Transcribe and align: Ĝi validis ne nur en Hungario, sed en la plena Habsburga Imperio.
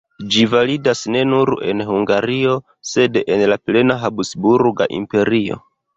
Ĝi 0.35 0.43
validis 0.53 1.01
ne 1.15 1.19
nur 1.33 1.51
en 1.73 1.83
Hungario, 1.89 2.55
sed 2.93 3.19
en 3.35 3.45
la 3.53 3.59
plena 3.69 3.99
Habsburga 4.05 4.89
Imperio. 5.03 5.61